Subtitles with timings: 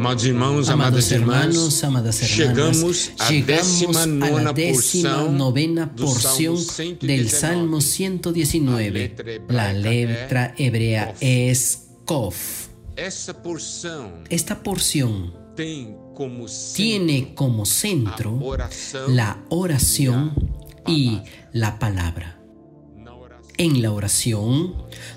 [0.00, 5.10] Amados irmãos, amadas irmãs, hermanos, amadas hermanas, chegamos à llegamos décima a nona la décima
[5.10, 7.06] porção novena do porción Salmo 119.
[7.06, 8.90] del Salmo A 119.
[8.90, 11.22] letra letra é hebrea Kof.
[11.22, 12.70] es Kof.
[12.96, 18.40] Essa porção Esta porción tem como tiene como a centro
[19.08, 20.32] la oración
[20.88, 21.20] y
[21.52, 22.40] la palabra.
[23.58, 24.76] En la oración,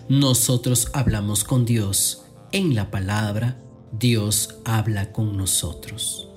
[0.10, 2.26] nosotros hablamos con Dios.
[2.52, 3.63] En la palabra,
[4.00, 6.28] Dios habla con nosotros.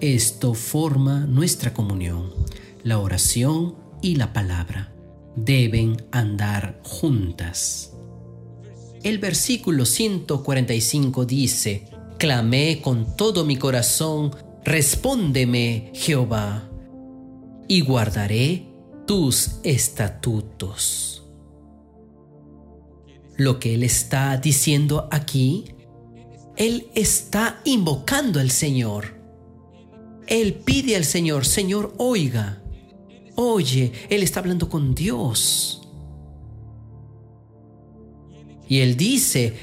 [0.00, 2.30] Esto forma nuestra comunión.
[2.84, 4.92] La oración y la palabra
[5.34, 7.94] deben andar juntas.
[9.02, 16.68] El versículo 145 dice, Clamé con todo mi corazón, respóndeme, Jehová,
[17.66, 18.66] y guardaré
[19.06, 21.22] tus estatutos.
[23.36, 25.64] Lo que él está diciendo aquí,
[26.58, 29.16] él está invocando al Señor.
[30.26, 32.62] Él pide al Señor, Señor, oiga,
[33.36, 35.88] oye, él está hablando con Dios.
[38.68, 39.54] Y él dice,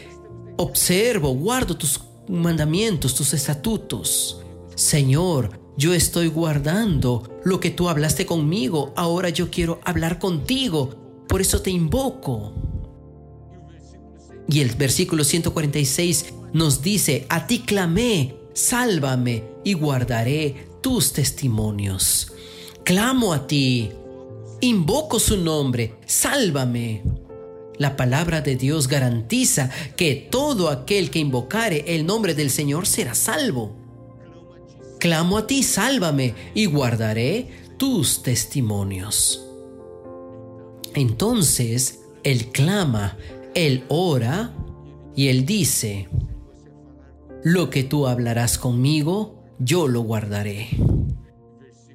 [0.56, 4.42] observo, guardo tus mandamientos, tus estatutos.
[4.74, 10.96] Señor, yo estoy guardando lo que tú hablaste conmigo, ahora yo quiero hablar contigo,
[11.28, 12.54] por eso te invoco.
[14.48, 22.32] Y el versículo 146 nos dice, a ti clamé, sálvame y guardaré tus testimonios.
[22.86, 23.92] Clamo a ti,
[24.62, 27.04] invoco su nombre, sálvame.
[27.78, 33.16] La palabra de Dios garantiza que todo aquel que invocare el nombre del Señor será
[33.16, 33.76] salvo.
[34.98, 39.46] Clamo a ti, sálvame y guardaré tus testimonios.
[40.94, 43.18] Entonces, Él clama,
[43.56, 44.54] Él ora
[45.18, 46.08] y Él dice,
[47.46, 50.68] lo que tú hablarás conmigo, yo lo guardaré.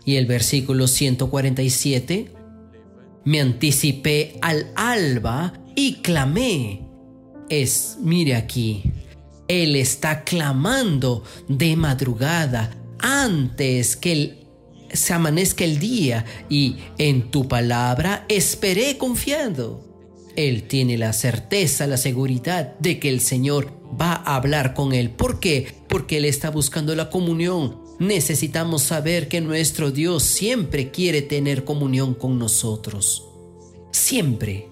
[0.04, 2.32] Y el versículo 147,
[3.24, 6.88] me anticipé al alba y clamé.
[7.48, 8.92] Es, mire aquí,
[9.48, 12.70] Él está clamando de madrugada
[13.00, 14.46] antes que
[14.92, 19.89] se amanezca el día y en tu palabra esperé confiando.
[20.36, 25.10] Él tiene la certeza, la seguridad de que el Señor va a hablar con él.
[25.10, 25.74] ¿Por qué?
[25.88, 27.78] Porque Él está buscando la comunión.
[27.98, 33.26] Necesitamos saber que nuestro Dios siempre quiere tener comunión con nosotros.
[33.92, 34.68] Siempre.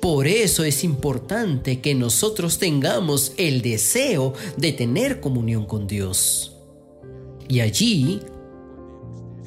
[0.00, 6.56] Por eso es importante que nosotros tengamos el deseo de tener comunión con Dios.
[7.48, 8.20] Y allí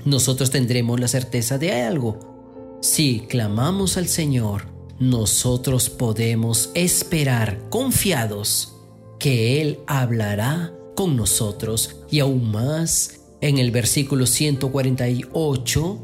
[0.04, 2.80] nosotros tendremos la certeza de algo.
[2.82, 4.71] Si clamamos al Señor,
[5.02, 8.76] nosotros podemos esperar confiados
[9.20, 11.98] que Él hablará con nosotros.
[12.12, 16.00] Y aún más, en el versículo 148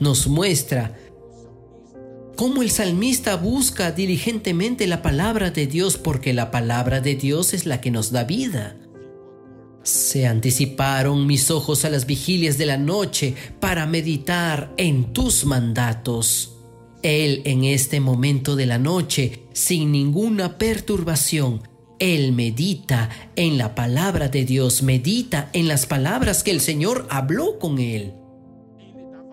[0.00, 0.96] nos muestra
[2.34, 7.66] cómo el salmista busca diligentemente la palabra de Dios porque la palabra de Dios es
[7.66, 8.78] la que nos da vida.
[9.82, 16.59] Se anticiparon mis ojos a las vigilias de la noche para meditar en tus mandatos.
[17.02, 21.62] Él en este momento de la noche, sin ninguna perturbación,
[21.98, 27.58] Él medita en la palabra de Dios, medita en las palabras que el Señor habló
[27.58, 28.14] con Él.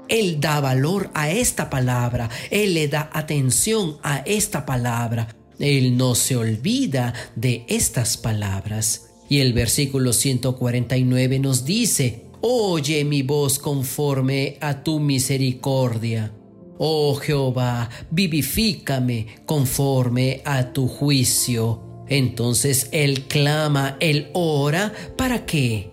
[0.09, 6.15] Él da valor a esta palabra, Él le da atención a esta palabra, Él no
[6.15, 9.09] se olvida de estas palabras.
[9.29, 16.31] Y el versículo 149 nos dice, Oye mi voz conforme a tu misericordia.
[16.77, 22.05] Oh Jehová, vivifícame conforme a tu juicio.
[22.07, 25.91] Entonces Él clama, Él ora, ¿para qué?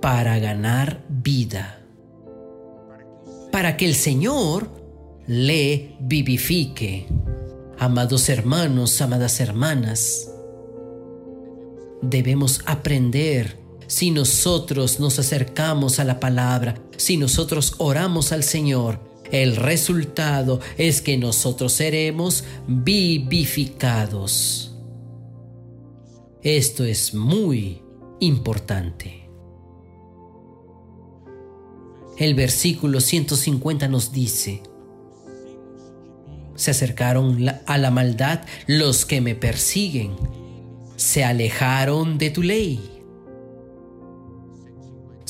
[0.00, 1.84] Para ganar vida.
[3.50, 4.70] Para que el Señor
[5.26, 7.06] le vivifique.
[7.78, 10.30] Amados hermanos, amadas hermanas,
[12.00, 13.61] debemos aprender
[13.92, 18.98] si nosotros nos acercamos a la palabra, si nosotros oramos al Señor,
[19.30, 24.74] el resultado es que nosotros seremos vivificados.
[26.40, 27.82] Esto es muy
[28.20, 29.28] importante.
[32.16, 34.62] El versículo 150 nos dice,
[36.54, 40.12] se acercaron a la maldad los que me persiguen,
[40.96, 43.01] se alejaron de tu ley.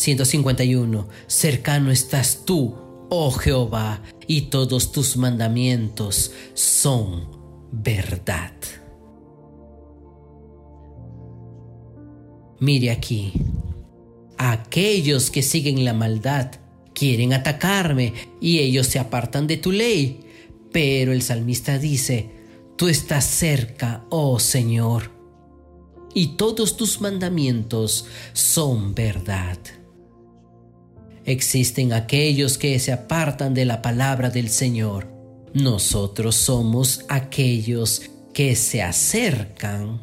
[0.03, 1.09] 151.
[1.29, 2.75] Cercano estás tú,
[3.09, 7.29] oh Jehová, y todos tus mandamientos son
[7.71, 8.53] verdad.
[12.59, 13.33] Mire aquí.
[14.39, 16.51] Aquellos que siguen la maldad
[16.95, 20.21] quieren atacarme y ellos se apartan de tu ley.
[20.73, 22.31] Pero el salmista dice,
[22.77, 25.13] tú estás cerca, oh Señor,
[26.13, 29.59] y todos tus mandamientos son verdad.
[31.25, 35.09] Existen aquellos que se apartan de la palabra del Señor.
[35.55, 38.03] Nosotros somos aquellos
[38.33, 40.03] que se acercan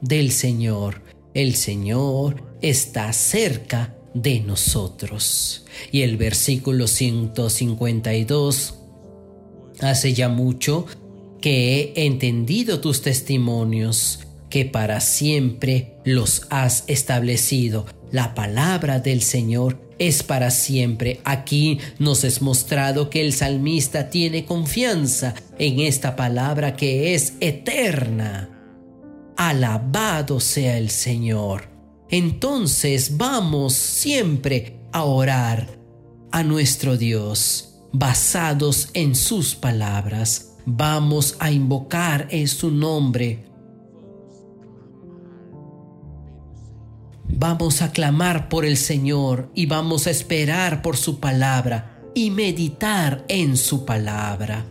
[0.00, 1.02] del Señor.
[1.34, 5.64] El Señor está cerca de nosotros.
[5.92, 8.74] Y el versículo 152,
[9.80, 10.86] hace ya mucho
[11.40, 14.20] que he entendido tus testimonios,
[14.50, 17.86] que para siempre los has establecido.
[18.10, 21.20] La palabra del Señor es para siempre.
[21.24, 28.50] Aquí nos es mostrado que el salmista tiene confianza en esta palabra que es eterna.
[29.36, 31.68] Alabado sea el Señor.
[32.10, 35.78] Entonces vamos siempre a orar
[36.30, 40.56] a nuestro Dios, basados en sus palabras.
[40.64, 43.47] Vamos a invocar en su nombre
[47.40, 53.24] Vamos a clamar por el Señor y vamos a esperar por su palabra y meditar
[53.28, 54.66] en su palabra.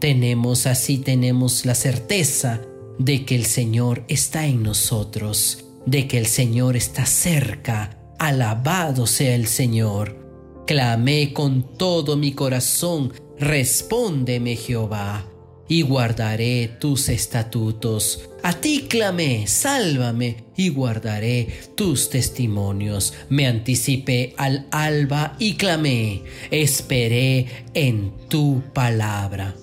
[0.00, 2.62] Tenemos así, tenemos la certeza
[2.98, 7.98] de que el Señor está en nosotros, de que el Señor está cerca.
[8.18, 10.64] Alabado sea el Señor.
[10.66, 15.26] Clamé con todo mi corazón, respóndeme Jehová
[15.68, 18.28] y guardaré tus estatutos.
[18.42, 23.12] A ti clamé, sálvame, y guardaré tus testimonios.
[23.28, 29.54] Me anticipé al alba y clamé, esperé en tu palabra.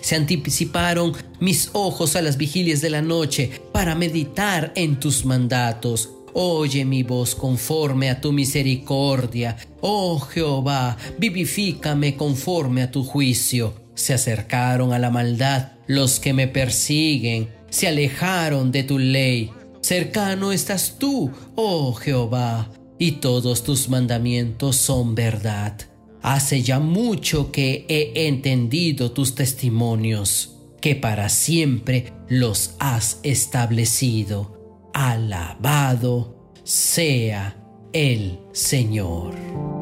[0.00, 6.10] Se anticiparon mis ojos a las vigilias de la noche para meditar en tus mandatos.
[6.32, 9.56] Oye mi voz conforme a tu misericordia.
[9.80, 16.48] Oh Jehová, vivifícame conforme a tu juicio se acercaron a la maldad los que me
[16.48, 19.50] persiguen, se alejaron de tu ley.
[19.82, 25.76] Cercano estás tú, oh Jehová, y todos tus mandamientos son verdad.
[26.22, 34.90] Hace ya mucho que he entendido tus testimonios, que para siempre los has establecido.
[34.94, 37.56] Alabado sea
[37.92, 39.79] el Señor.